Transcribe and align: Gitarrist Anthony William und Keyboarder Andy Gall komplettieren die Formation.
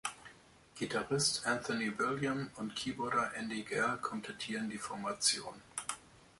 Gitarrist 0.73 1.45
Anthony 1.45 1.91
William 1.99 2.49
und 2.55 2.75
Keyboarder 2.75 3.35
Andy 3.35 3.61
Gall 3.61 3.99
komplettieren 3.99 4.67
die 4.67 4.79
Formation. 4.79 5.53